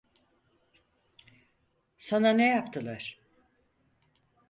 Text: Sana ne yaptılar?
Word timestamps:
Sana 1.97 2.31
ne 2.33 2.45
yaptılar? 2.47 3.19